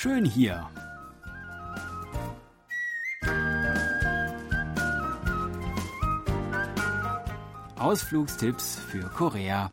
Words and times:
schön 0.00 0.24
hier. 0.24 0.66
Ausflugstipps 7.76 8.76
für 8.76 9.10
Korea. 9.10 9.70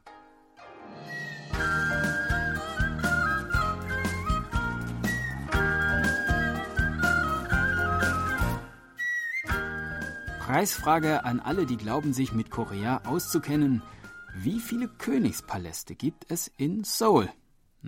Preisfrage 10.40 11.24
an 11.24 11.40
alle, 11.40 11.66
die 11.66 11.78
glauben, 11.78 12.12
sich 12.12 12.34
mit 12.34 12.52
Korea 12.52 13.02
auszukennen. 13.06 13.82
Wie 14.36 14.60
viele 14.60 14.90
Königspaläste 14.90 15.96
gibt 15.96 16.30
es 16.30 16.52
in 16.58 16.84
Seoul? 16.84 17.30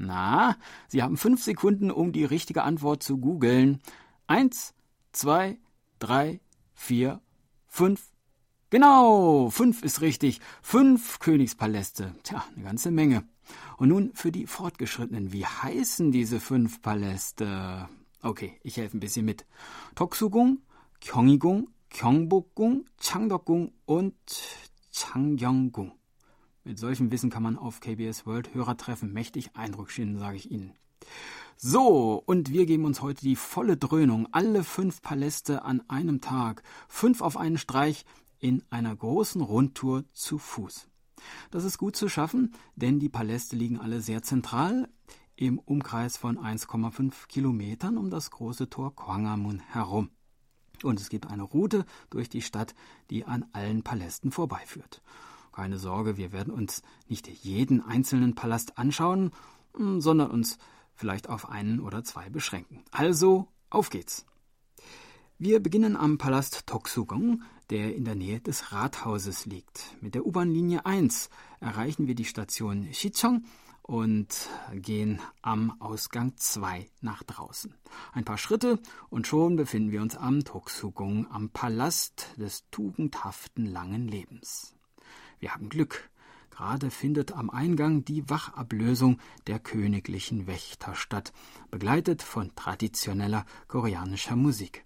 Na, 0.02 0.56
Sie 0.88 1.04
haben 1.04 1.18
fünf 1.18 1.44
Sekunden, 1.44 1.92
um 1.92 2.14
die 2.14 2.24
richtige 2.24 2.64
Antwort 2.64 3.04
zu 3.04 3.18
googeln. 3.18 3.82
Eins, 4.28 4.74
zwei, 5.12 5.60
drei, 6.00 6.40
vier, 6.74 7.22
fünf. 7.68 8.08
Genau, 8.70 9.50
fünf 9.50 9.84
ist 9.84 10.00
richtig. 10.00 10.40
Fünf 10.62 11.20
Königspaläste. 11.20 12.16
Tja, 12.24 12.46
eine 12.56 12.64
ganze 12.64 12.92
Menge. 12.92 13.28
Und 13.78 13.90
nun 13.90 14.12
für 14.14 14.32
die 14.32 14.48
Fortgeschrittenen. 14.48 15.34
Wie 15.34 15.46
heißen 15.46 16.12
diese 16.12 16.40
fünf 16.40 16.82
Paläste? 16.82 17.90
Okay, 18.22 18.58
ich 18.64 18.78
helfe 18.78 18.98
ein 18.98 19.02
bisschen 19.02 19.26
mit. 19.26 19.46
Toksugung, 19.96 20.60
Gyeonggigung, 21.02 21.70
Gyeongbokgung, 21.90 22.86
Changdeokgung 23.02 23.74
und 23.86 24.16
Changgyeonggung. 24.94 25.99
Mit 26.70 26.78
solchem 26.78 27.12
Wissen 27.12 27.32
kann 27.32 27.42
man 27.42 27.58
auf 27.58 27.80
KBS 27.80 28.28
World 28.28 28.54
Hörertreffen 28.54 29.12
mächtig 29.12 29.56
Eindruck 29.56 29.90
schinden, 29.90 30.20
sage 30.20 30.38
ich 30.38 30.52
Ihnen. 30.52 30.76
So, 31.58 32.22
und 32.28 32.52
wir 32.52 32.68
geben 32.68 32.86
uns 32.86 33.02
heute 33.02 33.22
die 33.22 33.36
volle 33.36 33.76
Dröhnung. 33.76 34.28
Alle 34.34 34.64
fünf 34.64 35.02
Paläste 35.02 35.64
an 35.64 35.82
einem 35.90 36.22
Tag. 36.22 36.62
Fünf 36.88 37.22
auf 37.22 37.38
einen 37.38 37.58
Streich 37.58 38.06
in 38.38 38.62
einer 38.70 38.96
großen 38.96 39.42
Rundtour 39.42 40.04
zu 40.14 40.38
Fuß. 40.38 40.88
Das 41.50 41.64
ist 41.64 41.80
gut 41.80 41.96
zu 41.96 42.08
schaffen, 42.08 42.54
denn 42.76 43.00
die 43.00 43.10
Paläste 43.10 43.56
liegen 43.56 43.80
alle 43.80 44.00
sehr 44.00 44.22
zentral 44.22 44.90
im 45.36 45.58
Umkreis 45.58 46.18
von 46.18 46.38
1,5 46.38 47.26
Kilometern 47.28 47.98
um 47.98 48.12
das 48.12 48.30
große 48.30 48.70
Tor 48.70 48.96
Kwangamun 48.96 49.60
herum. 49.60 50.12
Und 50.84 51.00
es 51.00 51.10
gibt 51.10 51.32
eine 51.32 51.42
Route 51.42 51.84
durch 52.12 52.30
die 52.30 52.44
Stadt, 52.44 52.76
die 53.10 53.26
an 53.26 53.48
allen 53.54 53.82
Palästen 53.82 54.30
vorbeiführt. 54.30 55.02
Keine 55.60 55.78
Sorge, 55.78 56.16
wir 56.16 56.32
werden 56.32 56.54
uns 56.54 56.84
nicht 57.10 57.28
jeden 57.28 57.82
einzelnen 57.82 58.34
Palast 58.34 58.78
anschauen, 58.78 59.32
hm, 59.76 60.00
sondern 60.00 60.32
uns 60.32 60.58
vielleicht 60.96 61.28
auf 61.28 61.50
einen 61.50 61.82
oder 61.82 62.02
zwei 62.06 62.30
beschränken. 62.30 62.82
Also, 62.92 63.50
auf 63.70 63.90
geht's. 63.90 64.26
Wir 65.38 65.62
beginnen 65.62 65.98
am 65.98 66.18
Palast 66.18 66.66
Toksugong, 66.66 67.44
der 67.70 67.94
in 67.94 68.06
der 68.06 68.16
Nähe 68.16 68.40
des 68.40 68.72
Rathauses 68.72 69.48
liegt. 69.48 69.98
Mit 70.00 70.16
der 70.16 70.26
U-Bahn-Linie 70.26 70.86
1 70.86 71.30
erreichen 71.60 72.08
wir 72.08 72.16
die 72.16 72.24
Station 72.24 72.88
Shichong 72.94 73.44
und 73.82 74.48
gehen 74.76 75.20
am 75.42 75.76
Ausgang 75.82 76.38
2 76.38 76.90
nach 77.02 77.22
draußen. 77.24 77.76
Ein 78.14 78.24
paar 78.24 78.38
Schritte 78.38 78.80
und 79.10 79.28
schon 79.28 79.58
befinden 79.58 79.92
wir 79.92 80.02
uns 80.02 80.16
am 80.16 80.46
Toksugong, 80.46 81.30
am 81.30 81.50
Palast 81.50 82.28
des 82.38 82.64
tugendhaften 82.72 83.66
langen 83.66 84.08
Lebens. 84.08 84.74
Wir 85.40 85.54
haben 85.54 85.70
Glück. 85.70 86.10
Gerade 86.50 86.92
findet 86.92 87.32
am 87.32 87.50
Eingang 87.50 88.04
die 88.04 88.30
Wachablösung 88.30 89.20
der 89.48 89.60
königlichen 89.60 90.46
Wächter 90.46 90.94
statt, 90.94 91.32
begleitet 91.72 92.22
von 92.22 92.54
traditioneller 92.56 93.46
koreanischer 93.70 94.36
Musik. 94.36 94.84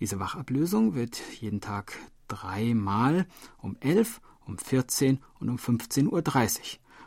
Diese 0.00 0.18
Wachablösung 0.18 0.94
wird 0.94 1.20
jeden 1.40 1.60
Tag 1.60 1.98
dreimal 2.26 3.26
um 3.58 3.76
11, 3.80 4.20
um 4.46 4.56
14 4.56 5.20
und 5.40 5.50
um 5.50 5.56
15.30 5.56 6.08
Uhr 6.08 6.22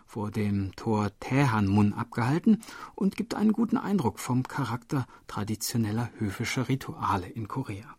vor 0.06 0.31
dem 0.31 0.73
Tor 0.75 1.12
Taehanmun 1.19 1.94
abgehalten 1.94 2.62
und 2.96 3.16
gibt 3.16 3.35
einen 3.35 3.52
guten 3.52 3.78
Eindruck 3.78 4.19
vom 4.19 4.44
Charakter 4.44 5.06
traditioneller 5.28 6.09
höfischer 6.18 6.69
Rituale 6.69 7.28
in 7.28 7.47
Korea. 7.47 7.96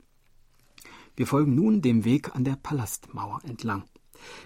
Wir 1.17 1.27
folgen 1.27 1.55
nun 1.55 1.83
dem 1.83 2.05
Weg 2.05 2.35
an 2.35 2.45
der 2.45 2.57
Palastmauer 2.57 3.41
entlang. 3.45 3.85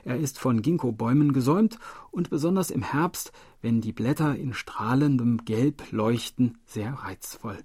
Er 0.05 0.17
ist 0.17 0.39
von 0.39 0.63
Ginkgo-Bäumen 0.63 1.33
gesäumt 1.33 1.79
und 2.11 2.31
besonders 2.31 2.71
im 2.71 2.83
Herbst, 2.83 3.33
wenn 3.61 3.81
die 3.81 3.93
Blätter 3.93 4.37
in 4.37 4.55
strahlendem 4.55 5.45
Gelb 5.45 5.91
leuchten, 5.91 6.59
sehr 6.67 6.93
reizvoll. 6.93 7.59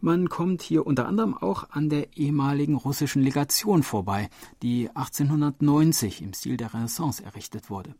Man 0.00 0.28
kommt 0.28 0.62
hier 0.62 0.86
unter 0.86 1.06
anderem 1.06 1.34
auch 1.34 1.70
an 1.70 1.88
der 1.88 2.16
ehemaligen 2.16 2.76
russischen 2.76 3.20
Legation 3.20 3.82
vorbei, 3.82 4.30
die 4.62 4.88
1890 4.90 6.22
im 6.22 6.32
Stil 6.32 6.56
der 6.56 6.72
Renaissance 6.72 7.24
errichtet 7.24 7.68
wurde. 7.68 7.96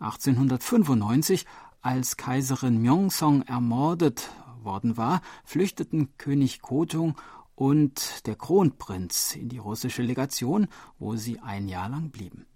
1895, 0.00 1.46
als 1.80 2.18
Kaiserin 2.18 2.82
Myeongsong 2.82 3.42
ermordet 3.42 4.30
worden 4.62 4.96
war, 4.96 5.22
flüchteten 5.44 6.16
König 6.18 6.60
Kojong 6.60 7.14
und 7.54 8.26
der 8.26 8.36
Kronprinz 8.36 9.36
in 9.36 9.48
die 9.48 9.58
russische 9.58 10.02
Legation, 10.02 10.68
wo 10.98 11.16
sie 11.16 11.40
ein 11.40 11.68
Jahr 11.68 11.88
lang 11.88 12.10
blieben. 12.10 12.46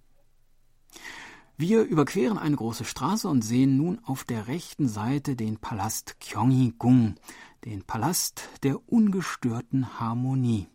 Wir 1.57 1.83
überqueren 1.83 2.39
eine 2.39 2.55
große 2.55 2.85
Straße 2.85 3.29
und 3.29 3.43
sehen 3.43 3.77
nun 3.77 3.99
auf 4.05 4.23
der 4.23 4.47
rechten 4.47 4.89
Seite 4.89 5.35
den 5.35 5.57
Palast 5.57 6.17
Gyeonggi-gung, 6.21 7.17
den 7.65 7.83
Palast 7.83 8.49
der 8.63 8.89
ungestörten 8.89 9.99
Harmonie. 9.99 10.69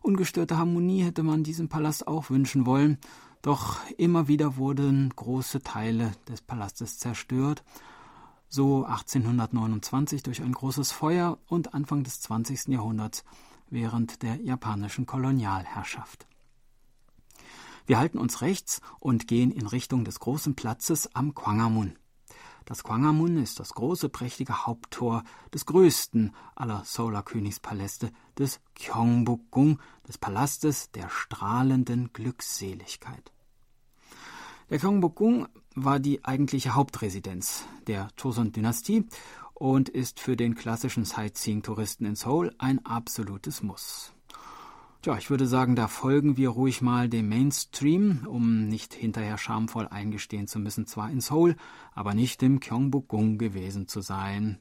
Ungestörte 0.00 0.56
Harmonie 0.56 1.02
hätte 1.02 1.22
man 1.22 1.44
diesem 1.44 1.68
Palast 1.68 2.06
auch 2.08 2.30
wünschen 2.30 2.64
wollen, 2.64 2.98
doch 3.42 3.78
immer 3.98 4.28
wieder 4.28 4.56
wurden 4.56 5.12
große 5.14 5.62
Teile 5.62 6.12
des 6.28 6.40
Palastes 6.40 6.98
zerstört, 6.98 7.62
so 8.48 8.84
1829 8.84 10.22
durch 10.22 10.42
ein 10.42 10.52
großes 10.52 10.92
Feuer 10.92 11.38
und 11.46 11.74
Anfang 11.74 12.04
des 12.04 12.20
20. 12.20 12.68
Jahrhunderts 12.68 13.24
während 13.68 14.22
der 14.22 14.36
japanischen 14.36 15.06
Kolonialherrschaft. 15.06 16.26
Wir 17.86 17.98
halten 17.98 18.18
uns 18.18 18.42
rechts 18.42 18.80
und 18.98 19.28
gehen 19.28 19.52
in 19.52 19.66
Richtung 19.66 20.04
des 20.04 20.18
großen 20.18 20.56
Platzes 20.56 21.14
am 21.14 21.34
Kwangamun. 21.34 21.96
Das 22.64 22.82
Kwangamun 22.82 23.36
ist 23.36 23.60
das 23.60 23.74
große, 23.74 24.08
prächtige 24.08 24.66
Haupttor 24.66 25.22
des 25.54 25.66
größten 25.66 26.34
aller 26.56 26.82
Solar-Königspaläste, 26.84 28.10
des 28.36 28.60
Gyeongbokgung, 28.74 29.80
des 30.08 30.18
Palastes 30.18 30.90
der 30.90 31.08
strahlenden 31.08 32.12
Glückseligkeit. 32.12 33.30
Der 34.68 34.78
Gyeongbokgung 34.78 35.46
war 35.76 36.00
die 36.00 36.24
eigentliche 36.24 36.74
Hauptresidenz 36.74 37.66
der 37.86 38.08
Joseon-Dynastie 38.18 39.04
und 39.52 39.90
ist 39.90 40.20
für 40.20 40.34
den 40.36 40.54
klassischen 40.54 41.04
Sightseeing-Touristen 41.04 42.06
in 42.06 42.16
Seoul 42.16 42.52
ein 42.58 42.84
absolutes 42.84 43.62
Muss. 43.62 44.12
Tja, 45.02 45.18
ich 45.18 45.28
würde 45.28 45.46
sagen, 45.46 45.76
da 45.76 45.86
folgen 45.86 46.38
wir 46.38 46.48
ruhig 46.48 46.80
mal 46.80 47.08
dem 47.10 47.28
Mainstream, 47.28 48.26
um 48.26 48.66
nicht 48.68 48.94
hinterher 48.94 49.36
schamvoll 49.36 49.86
eingestehen 49.86 50.48
zu 50.48 50.58
müssen, 50.58 50.86
zwar 50.86 51.10
in 51.10 51.20
Seoul, 51.20 51.56
aber 51.94 52.14
nicht 52.14 52.42
im 52.42 52.58
Gyeongbokgung 52.58 53.36
gewesen 53.36 53.86
zu 53.86 54.00
sein. 54.00 54.58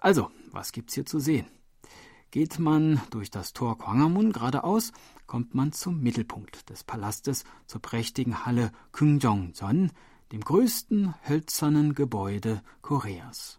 Also, 0.00 0.30
was 0.52 0.70
gibt's 0.70 0.94
hier 0.94 1.04
zu 1.04 1.18
sehen? 1.18 1.46
Geht 2.30 2.60
man 2.60 3.00
durch 3.10 3.30
das 3.30 3.52
Tor 3.52 3.76
Kwangamun 3.76 4.32
geradeaus, 4.32 4.92
kommt 5.26 5.54
man 5.54 5.72
zum 5.72 6.00
Mittelpunkt 6.00 6.70
des 6.70 6.84
Palastes, 6.84 7.44
zur 7.66 7.82
prächtigen 7.82 8.46
Halle 8.46 8.70
Kyungjongjeon, 8.92 9.90
dem 10.32 10.40
größten 10.40 11.14
hölzernen 11.26 11.94
Gebäude 11.94 12.62
Koreas. 12.82 13.58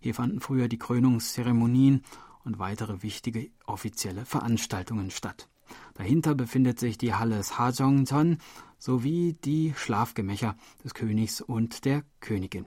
Hier 0.00 0.14
fanden 0.14 0.40
früher 0.40 0.68
die 0.68 0.78
Krönungszeremonien 0.78 2.02
und 2.44 2.58
weitere 2.58 3.02
wichtige 3.02 3.50
offizielle 3.66 4.24
Veranstaltungen 4.24 5.10
statt. 5.10 5.48
Dahinter 5.94 6.34
befindet 6.34 6.78
sich 6.78 6.98
die 6.98 7.14
Halle 7.14 7.40
Hajongjeon 7.40 8.38
sowie 8.78 9.34
die 9.44 9.72
Schlafgemächer 9.76 10.56
des 10.82 10.94
Königs 10.94 11.40
und 11.40 11.84
der 11.84 12.02
Königin. 12.20 12.66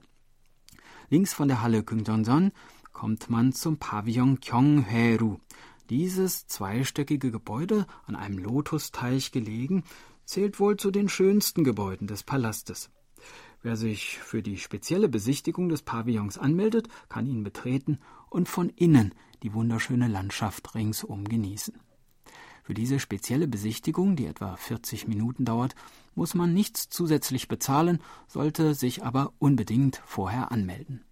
Links 1.10 1.33
von 1.33 1.48
der 1.48 1.62
Halle 1.62 1.83
Kyungjeon 1.83 2.51
kommt 2.94 3.30
man 3.30 3.51
zum 3.51 3.77
Pavillon 3.77 4.39
Gyeonghwaeru. 4.39 5.38
Dieses 5.89 6.48
zweistöckige 6.48 7.31
Gebäude, 7.31 7.86
an 8.06 8.16
einem 8.16 8.39
Lotusteich 8.39 9.31
gelegen, 9.31 9.83
zählt 10.25 10.60
wohl 10.60 10.77
zu 10.77 10.89
den 10.89 11.10
schönsten 11.10 11.63
Gebäuden 11.63 12.07
des 12.07 12.24
Palastes. 12.24 12.89
Wer 13.65 13.77
sich 13.77 14.19
für 14.19 14.44
die 14.44 14.59
spezielle 14.59 15.09
Besichtigung 15.09 15.69
des 15.69 15.81
Pavillons 15.81 16.38
anmeldet, 16.38 16.88
kann 17.09 17.25
ihn 17.25 17.44
betreten 17.44 17.97
und 18.29 18.47
von 18.47 18.69
innen 18.69 19.15
die 19.41 19.56
wunderschöne 19.56 20.07
Landschaft 20.07 20.75
ringsum 20.75 21.23
genießen. 21.27 21.73
Für 22.62 22.75
diese 22.75 23.00
spezielle 23.00 23.47
Besichtigung, 23.47 24.15
die 24.15 24.27
etwa 24.27 24.56
40 24.56 25.07
Minuten 25.07 25.45
dauert, 25.45 25.73
muss 26.13 26.35
man 26.35 26.53
nichts 26.53 26.89
zusätzlich 26.89 27.47
bezahlen, 27.47 28.03
sollte 28.27 28.75
sich 28.75 29.03
aber 29.03 29.33
unbedingt 29.39 30.00
vorher 30.06 30.51
anmelden. 30.51 31.03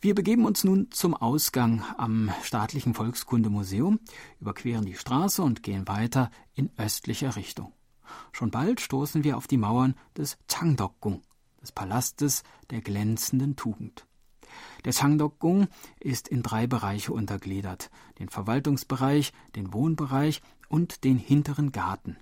Wir 0.00 0.14
begeben 0.14 0.44
uns 0.44 0.62
nun 0.62 0.92
zum 0.92 1.12
Ausgang 1.12 1.82
am 1.96 2.30
Staatlichen 2.44 2.94
Volkskundemuseum, 2.94 3.98
überqueren 4.38 4.84
die 4.84 4.94
Straße 4.94 5.42
und 5.42 5.64
gehen 5.64 5.88
weiter 5.88 6.30
in 6.54 6.70
östlicher 6.78 7.34
Richtung. 7.34 7.72
Schon 8.30 8.52
bald 8.52 8.80
stoßen 8.80 9.24
wir 9.24 9.36
auf 9.36 9.48
die 9.48 9.56
Mauern 9.56 9.96
des 10.16 10.38
Changdokgung, 10.46 11.22
des 11.62 11.72
Palastes 11.72 12.42
der 12.70 12.82
glänzenden 12.82 13.56
Tugend. 13.56 14.06
Der 14.84 14.92
Changdokgung 14.92 15.68
ist 16.00 16.28
in 16.28 16.42
drei 16.42 16.66
Bereiche 16.66 17.12
untergliedert: 17.12 17.90
den 18.18 18.28
Verwaltungsbereich, 18.28 19.32
den 19.56 19.72
Wohnbereich 19.72 20.42
und 20.68 21.04
den 21.04 21.16
hinteren 21.16 21.72
Garten. 21.72 22.16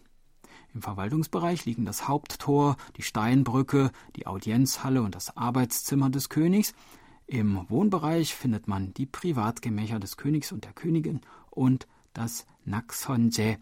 Im 0.72 0.82
Verwaltungsbereich 0.82 1.64
liegen 1.64 1.84
das 1.84 2.06
Haupttor, 2.06 2.76
die 2.96 3.02
Steinbrücke, 3.02 3.90
die 4.14 4.28
Audienzhalle 4.28 5.02
und 5.02 5.16
das 5.16 5.36
Arbeitszimmer 5.36 6.10
des 6.10 6.28
Königs. 6.28 6.74
Im 7.26 7.68
Wohnbereich 7.68 8.34
findet 8.34 8.68
man 8.68 8.94
die 8.94 9.06
Privatgemächer 9.06 9.98
des 9.98 10.16
Königs 10.16 10.52
und 10.52 10.64
der 10.64 10.72
Königin 10.72 11.20
und 11.50 11.88
das 12.12 12.46
Naxonje, 12.64 13.58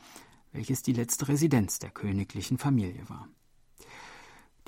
welches 0.52 0.82
die 0.82 0.92
letzte 0.92 1.28
Residenz 1.28 1.78
der 1.78 1.90
königlichen 1.90 2.58
Familie 2.58 3.08
war. 3.08 3.28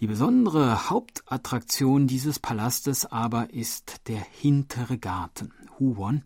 Die 0.00 0.06
besondere 0.06 0.88
Hauptattraktion 0.88 2.06
dieses 2.06 2.38
Palastes 2.38 3.04
aber 3.04 3.52
ist 3.52 4.08
der 4.08 4.20
hintere 4.20 4.96
Garten, 4.96 5.52
Huwon, 5.78 6.24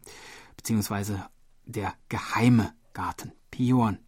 beziehungsweise 0.56 1.26
der 1.67 1.93
geheime 2.09 2.73
Garten, 2.93 3.32
Pion. 3.50 3.99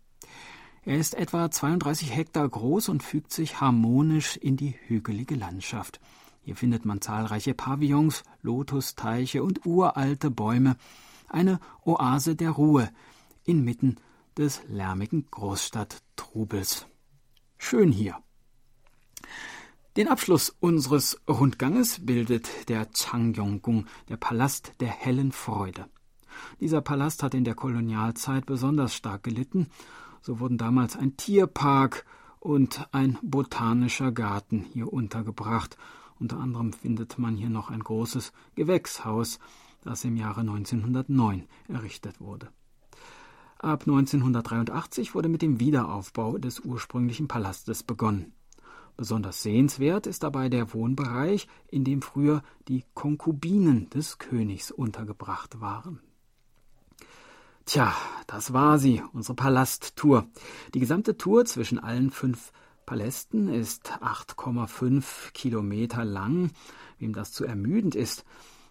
Er 0.84 0.98
ist 0.98 1.14
etwa 1.14 1.50
32 1.50 2.14
Hektar 2.14 2.48
groß 2.48 2.90
und 2.90 3.02
fügt 3.02 3.32
sich 3.32 3.60
harmonisch 3.60 4.36
in 4.36 4.56
die 4.56 4.76
hügelige 4.86 5.34
Landschaft. 5.34 5.98
Hier 6.42 6.54
findet 6.54 6.84
man 6.84 7.00
zahlreiche 7.00 7.52
Pavillons, 7.52 8.22
Lotusteiche 8.42 9.42
und 9.42 9.66
uralte 9.66 10.30
Bäume, 10.30 10.76
eine 11.28 11.58
Oase 11.82 12.36
der 12.36 12.50
Ruhe 12.50 12.88
inmitten 13.42 13.96
des 14.36 14.62
lärmigen 14.68 15.26
Großstadttrubels. 15.28 16.86
Schön 17.58 17.90
hier. 17.90 18.22
Den 19.96 20.08
Abschluss 20.08 20.54
unseres 20.60 21.19
Rundganges 21.26 22.04
bildet 22.04 22.69
der 22.69 22.87
Changyonggung, 22.93 23.87
der 24.10 24.19
Palast 24.19 24.75
der 24.81 24.88
hellen 24.88 25.32
Freude. 25.32 25.87
Dieser 26.60 26.82
Palast 26.82 27.22
hat 27.22 27.32
in 27.32 27.44
der 27.44 27.54
Kolonialzeit 27.54 28.44
besonders 28.44 28.94
stark 28.94 29.22
gelitten. 29.22 29.69
So 30.20 30.38
wurden 30.38 30.58
damals 30.58 30.96
ein 30.96 31.16
Tierpark 31.16 32.04
und 32.40 32.87
ein 32.93 33.16
botanischer 33.22 34.12
Garten 34.12 34.66
hier 34.70 34.93
untergebracht. 34.93 35.78
Unter 36.20 36.40
anderem 36.40 36.75
findet 36.75 37.19
man 37.19 37.34
hier 37.34 37.49
noch 37.49 37.70
ein 37.70 37.81
großes 37.81 38.34
Gewächshaus, 38.54 39.38
das 39.82 40.04
im 40.04 40.19
Jahre 40.19 40.40
1909 40.40 41.46
errichtet 41.69 42.20
wurde. 42.20 42.50
Ab 43.58 43.84
1983 43.87 45.14
wurde 45.14 45.31
mit 45.31 45.40
dem 45.40 45.58
Wiederaufbau 45.58 46.37
des 46.37 46.60
ursprünglichen 46.60 47.28
Palastes 47.28 47.82
begonnen. 47.82 48.35
Besonders 48.96 49.43
sehenswert 49.43 50.06
ist 50.06 50.22
dabei 50.22 50.48
der 50.48 50.72
Wohnbereich, 50.72 51.48
in 51.69 51.84
dem 51.84 52.00
früher 52.00 52.43
die 52.69 52.84
Konkubinen 52.94 53.90
des 53.90 54.19
Königs 54.19 54.70
untergebracht 54.70 55.60
waren. 55.60 56.00
Tja, 57.66 57.94
das 58.26 58.52
war 58.52 58.78
sie, 58.78 59.02
unsere 59.12 59.34
Palasttour. 59.34 60.26
Die 60.72 60.81
gesamte 60.81 61.19
Tour 61.19 61.44
zwischen 61.44 61.78
allen 61.78 62.10
fünf 62.10 62.52
Palästen 62.87 63.48
ist 63.48 63.93
8,5 64.00 65.32
Kilometer 65.32 66.04
lang. 66.04 66.52
Wem 66.99 67.12
das 67.12 67.32
zu 67.32 67.44
ermüdend 67.44 67.96
ist, 67.96 68.25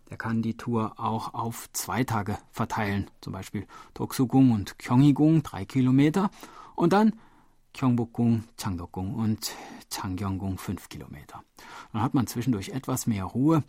der 0.09 0.17
kann 0.17 0.41
die 0.41 0.55
Tour 0.55 0.93
auch 0.97 1.33
auf 1.33 1.69
zwei 1.73 2.03
Tage 2.03 2.37
verteilen. 2.51 3.11
Zum 3.21 3.33
Beispiel 3.33 3.67
Toksugung 3.93 4.51
und 4.51 4.79
Gyeonggi-gung 4.79 5.43
drei 5.43 5.65
Kilometer 5.65 6.31
und 6.75 6.93
dann 6.93 7.13
Gyeongbokgung, 7.75 8.45
Changdokgung 8.57 9.13
und 9.13 9.53
Changgyeonggung 9.91 10.57
fünf 10.57 10.89
Kilometer. 10.89 11.43
Dann 11.91 12.01
hat 12.01 12.13
man 12.13 12.25
zwischendurch 12.25 12.69
etwas 12.69 13.05
mehr 13.05 13.25
Ruhe, 13.25 13.63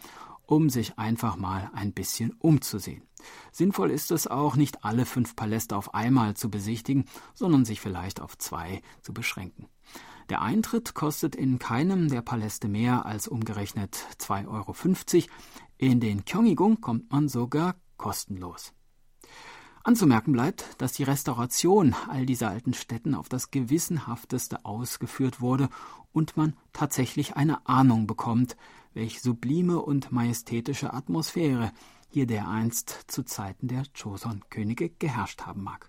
um 0.46 0.70
sich 0.70 0.98
einfach 0.98 1.36
mal 1.36 1.70
ein 1.74 1.92
bisschen 1.92 2.32
umzusehen. 2.38 3.02
Sinnvoll 3.50 3.90
ist 3.90 4.12
es 4.12 4.28
auch, 4.28 4.54
nicht 4.54 4.84
alle 4.84 5.06
fünf 5.06 5.34
Paläste 5.34 5.76
auf 5.76 5.94
einmal 5.94 6.34
zu 6.34 6.50
besichtigen, 6.50 7.06
sondern 7.34 7.64
sich 7.64 7.80
vielleicht 7.80 8.20
auf 8.20 8.38
zwei 8.38 8.80
zu 9.02 9.12
beschränken. 9.12 9.68
Der 10.28 10.42
Eintritt 10.42 10.94
kostet 10.94 11.34
in 11.34 11.58
keinem 11.58 12.08
der 12.08 12.22
Paläste 12.22 12.68
mehr 12.68 13.06
als 13.06 13.26
umgerechnet 13.26 13.96
2,50 14.18 14.46
Euro. 14.48 15.30
In 15.78 16.00
den 16.00 16.24
Gyeonggi-gung 16.24 16.80
kommt 16.80 17.10
man 17.10 17.28
sogar 17.28 17.74
kostenlos. 17.96 18.75
Anzumerken 19.86 20.32
bleibt, 20.32 20.64
dass 20.78 20.94
die 20.94 21.04
Restauration 21.04 21.94
all 22.08 22.26
dieser 22.26 22.48
alten 22.48 22.74
Städten 22.74 23.14
auf 23.14 23.28
das 23.28 23.52
gewissenhafteste 23.52 24.64
ausgeführt 24.64 25.40
wurde 25.40 25.68
und 26.12 26.36
man 26.36 26.56
tatsächlich 26.72 27.36
eine 27.36 27.64
Ahnung 27.68 28.08
bekommt, 28.08 28.56
welch 28.94 29.22
sublime 29.22 29.80
und 29.80 30.10
majestätische 30.10 30.92
Atmosphäre 30.92 31.70
hier 32.08 32.26
dereinst 32.26 33.04
zu 33.06 33.22
Zeiten 33.22 33.68
der 33.68 33.84
Joseon-Könige 33.94 34.90
geherrscht 34.90 35.42
haben 35.42 35.62
mag. 35.62 35.88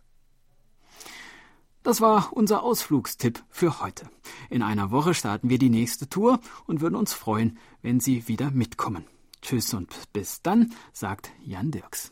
Das 1.82 2.00
war 2.00 2.34
unser 2.34 2.62
Ausflugstipp 2.62 3.44
für 3.50 3.82
heute. 3.82 4.08
In 4.52 4.62
einer 4.62 4.92
Woche 4.92 5.16
starten 5.16 5.50
wir 5.50 5.58
die 5.58 5.72
nächste 5.72 6.08
Tour 6.08 6.40
und 6.68 6.82
würden 6.82 6.96
uns 6.96 7.14
freuen, 7.14 7.58
wenn 7.82 8.00
Sie 8.00 8.28
wieder 8.28 8.52
mitkommen. 8.52 9.06
Tschüss 9.42 9.74
und 9.74 10.14
bis 10.14 10.44
dann, 10.44 10.72
sagt 10.94 11.32
Jan 11.42 11.72
Dirks. 11.72 12.12